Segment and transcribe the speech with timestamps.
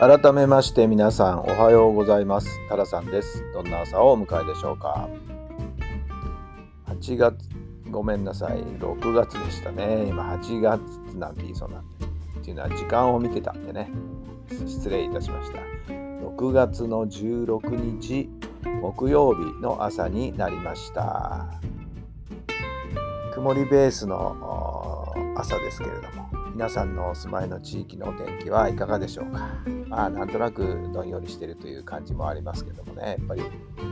[0.00, 2.48] 改めまして皆さんおはようございます。
[2.68, 3.44] タラさんです。
[3.52, 5.08] どんな朝をお迎えでしょうか。
[6.86, 7.36] 8月
[7.90, 8.58] ごめんなさい。
[8.78, 10.06] 6月でしたね。
[10.06, 10.80] 今8月
[11.16, 12.08] なんて言いそうなんでっ
[12.44, 13.90] ていうのは時間を見てたんでね。
[14.68, 15.58] 失礼いたしました。
[15.88, 18.30] 6月の16日
[18.80, 21.60] 木曜日の朝になりました。
[23.34, 26.27] 曇りベースの朝ですけれども。
[26.58, 29.48] 皆さんのお住まいの地域のお天気はいかがでしょうか？
[29.86, 33.16] まあなんとなくどんよりしてるという感じもありますけどもね。
[33.16, 33.82] やっぱり、え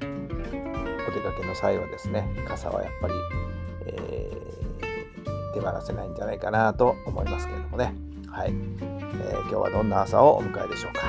[0.00, 0.06] ー、
[1.06, 3.14] お出かけの際はですね傘はやっぱり、
[3.88, 7.94] えー、手放せないんじゃないかなと思いますけれどもね。
[8.26, 11.02] はい、えー、今日はどんな朝をお迎えでしょうか？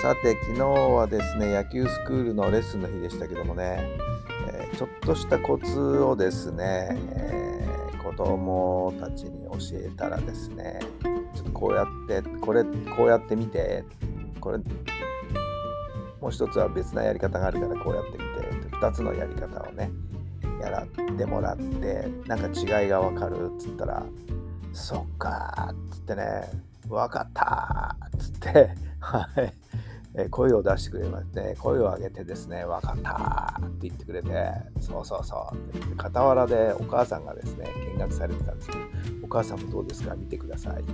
[0.00, 3.98] さて昨日はですね野球スクールのレッスンの日でしたけどもね、
[4.48, 7.49] えー、ちょっとしたコツをですね、えー、
[8.24, 10.80] 供たちに教えたらですね
[11.34, 13.84] ちょっとこうやってこれこうやってみて
[14.40, 14.58] これ
[16.20, 18.18] もう一つは別なやり方があるからこうやってみ
[18.70, 19.90] て2つのやり方をね
[20.60, 24.04] やらってもらってなんか違いが分かるっつったら
[24.72, 26.24] そっかっつってね
[26.88, 29.69] 分かったっつって はい。
[30.16, 38.80] え声を出してくれまして、ね、声を上げてですね、分かったって言ってくれて、そうそうそうって言って傍らでお母さんがですね、見学されてたんですけど、
[39.22, 40.14] お母さんもどうですか？
[40.16, 40.84] 見てください。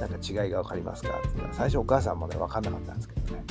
[0.00, 1.10] なんか違いが分かりますか？
[1.10, 3.44] って言ったら、最初お母さんもね、分かんなかったんですけどね、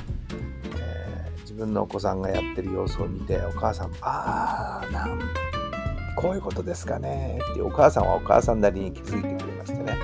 [0.80, 5.20] えー、自分のお子さんがやってる様子を見て、お母さんも、あー、なん
[6.16, 7.40] こういうことですかね？
[7.52, 9.98] ってお母さんはお母さんなりに気づいてくれましてね、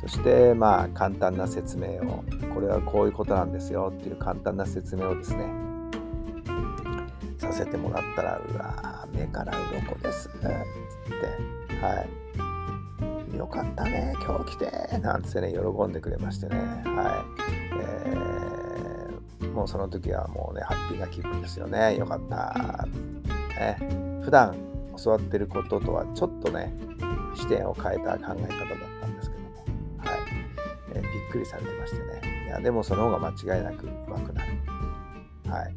[0.00, 2.24] そしてまあ簡単な説明を
[2.58, 5.48] これはこういうことなんですよっていう簡単な説明をですね
[7.38, 10.64] させてもらったらうわ目から鱗ですね
[11.06, 11.76] つって。
[11.80, 12.04] は
[13.32, 13.36] い。
[13.36, 16.56] よかったね今日来てなんつってね喜んでくれましてね。
[16.84, 17.42] はい、
[17.78, 21.96] えー、もうその時はもうねハッピーな気分ですよね。
[21.96, 22.88] よかった。
[23.56, 23.78] ね。
[24.24, 24.56] 普段
[25.00, 26.74] 教わってることとはちょっとね
[27.36, 28.36] 視点を変えた考え方だっ
[29.00, 30.18] たんですけどはい。
[30.94, 32.37] えー、びっくりされてましてね。
[32.48, 34.52] いや、でもその方が間違いなく上手くなる。
[35.50, 35.74] はい。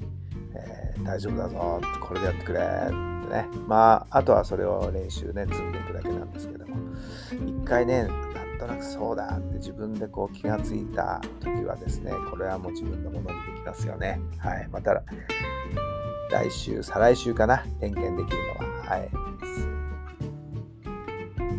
[0.55, 2.95] えー、大丈夫だぞ、これでやってくれって
[3.31, 3.47] ね。
[3.67, 6.75] まあ、あとはそれを練習ね、積んでいくだけなんですけども、
[7.45, 14.21] 一回ね、なんとなくそうだって自分でこう気がついた時はですね、これはもう自分のものにできますよね。
[14.37, 14.69] はい。
[14.71, 15.03] また、
[16.31, 18.83] 来週、再来週かな、点検できるのは。
[18.85, 19.09] はい。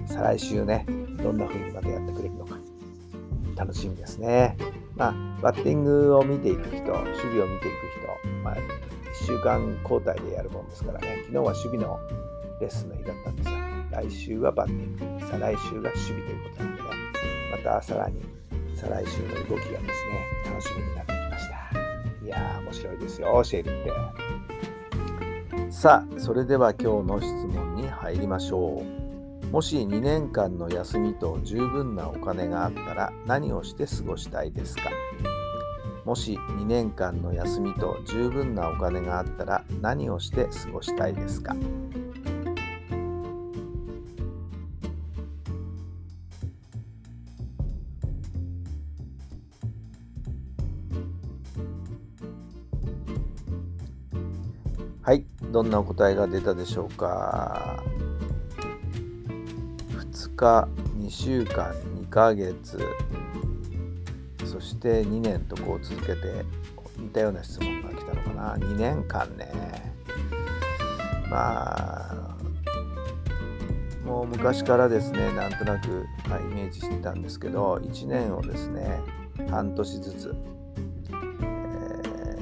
[0.07, 0.87] 再来週ね、
[1.23, 2.62] どんな風にまたやってくれるのか。
[3.63, 4.57] 楽しみですね。
[4.97, 7.75] まあ、バッティングを見ていく人、守備を見ていく
[8.25, 8.59] 人、まあ、1
[9.27, 12.01] 週間交代でやるもんですからね、昨日は守備の
[12.61, 13.55] レッスンの日だったんですよ。
[13.93, 16.89] 来週はバッティング、再来週が守備ということなんでね、
[17.53, 18.21] またさらに
[18.75, 19.83] 再来週の動きがですね、
[20.47, 21.55] 楽しみになってきました。
[22.25, 23.93] いやー、面白いですよ、教えるって。
[25.71, 29.02] さあ、それでは今日の質問に入りましょう。
[29.53, 34.91] もし2年間の休みと十分なお金があったら何をして過ごしたいですか？
[36.07, 41.55] もし2年間の休みと十分なお金があったら何をして過ごしたいですか？
[55.03, 57.83] はい、どんなお答えが出たでしょうか？
[60.43, 60.69] 日
[60.99, 62.81] 2週間2ヶ月
[64.45, 66.45] そして2年とこう続けて
[66.99, 68.57] 似たような質問が来たのかな。
[68.57, 69.49] 2年間ね。
[71.31, 72.37] まあ
[74.05, 79.01] もう昔からですねなんとなく、ま、イメージしてたんですけど1年をですね
[79.49, 80.35] 半年ずつ、
[81.09, 81.15] え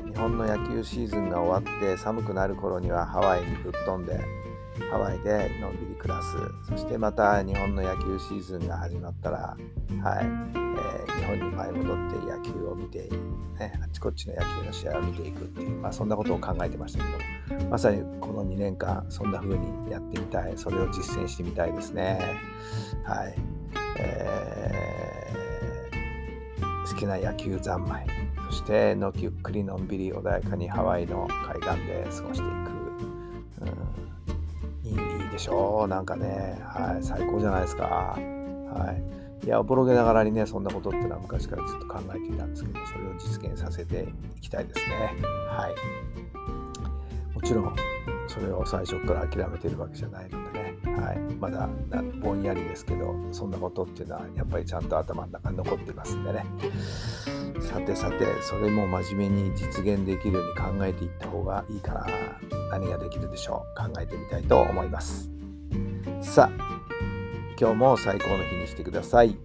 [0.03, 4.21] ー、日本の野球シーズンが終わって寒くなる頃にはハワイにぶっ飛んで
[4.91, 6.37] ハワイでのんびり暮らす。
[6.69, 9.57] そしてまた日本の野球シーズンが始まったら、
[10.03, 10.25] はい。
[10.25, 13.09] えー、日本に前戻って野球を見て、
[13.59, 17.05] ね、あちこちの野球の試合を見ていくっていう、まあ、そんなことを考えてました
[17.49, 20.53] けどまさにこの2年間そんな風にやってみたい。
[20.57, 22.19] それを実践してみたいですね。
[23.05, 23.35] はい、
[23.99, 28.07] えー、好きな野球三昧。
[28.51, 32.71] そしてのゆっくりのんびり穏やかにハワイの海岸で過ごしていく、
[33.61, 34.20] うん、
[35.41, 35.87] しょ？
[35.89, 38.95] なんかね、はい、最高じゃないですかは
[39.43, 44.07] いいや、おぼろげながらにね、そんなことってのは昔からずっと考えていたんですけど、それを実現させて
[44.37, 45.17] いきたいですね。
[45.49, 47.35] はい。
[47.35, 47.77] もちろん、
[48.29, 51.71] それを最初から諦めてるわけじゃないのでね、はい、まだ
[52.23, 56.45] ぼんやりですけど、そんなことっていうのはやっぱりちゃんと頭の中に残ってますんでね。
[57.63, 62.07] さてさて、それも真面目に実現できるように考えていった方がいいかな。
[62.73, 63.91] 何ができるでしょう？
[63.95, 65.30] 考えてみたいと思います。
[66.31, 66.51] さあ、
[67.59, 69.37] 今日も最高の日にしてください。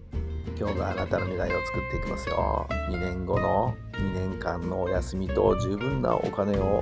[0.56, 2.68] 今日があなたの未来を作っていきますよ。
[2.70, 6.80] 2年後の2年間のお休みと十分なお金を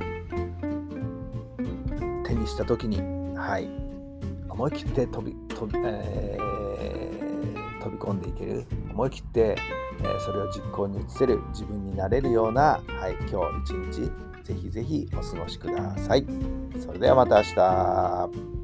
[2.27, 2.99] 手にした時に、
[3.35, 3.71] はい、
[4.51, 9.57] 思い切って飛び飛び,、えー、飛び込んでいける思い切って、
[10.03, 14.13] えー、それを実行に移せる自分になれるような、はい、今日一日
[14.43, 16.27] ぜひぜひお過ごしください。
[16.79, 18.64] それではまた明日。